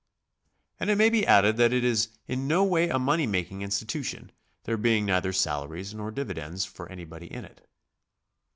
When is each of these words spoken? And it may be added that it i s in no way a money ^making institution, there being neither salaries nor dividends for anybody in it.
And 0.79 0.89
it 0.89 0.95
may 0.97 1.11
be 1.11 1.27
added 1.27 1.57
that 1.57 1.71
it 1.71 1.83
i 1.83 1.87
s 1.89 2.07
in 2.27 2.47
no 2.47 2.63
way 2.63 2.89
a 2.89 2.97
money 2.97 3.27
^making 3.27 3.61
institution, 3.61 4.31
there 4.63 4.75
being 4.75 5.05
neither 5.05 5.31
salaries 5.31 5.93
nor 5.93 6.09
dividends 6.09 6.65
for 6.65 6.89
anybody 6.91 7.27
in 7.31 7.45
it. 7.45 7.67